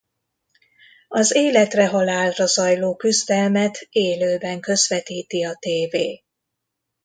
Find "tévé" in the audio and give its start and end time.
5.59-6.23